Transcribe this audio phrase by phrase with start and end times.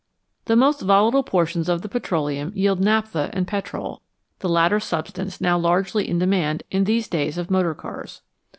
[0.45, 4.01] The most volatile portions of the petroleum yield naphtha and petrol,
[4.39, 8.23] the latter substance now largely in demand in those days of motor cars.